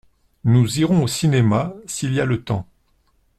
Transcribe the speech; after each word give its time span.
Nous 0.45 0.79
irons 0.79 1.03
au 1.03 1.07
cinéma 1.07 1.75
s’il 1.85 2.13
y 2.15 2.19
a 2.19 2.25
le 2.25 2.43
temps. 2.43 2.65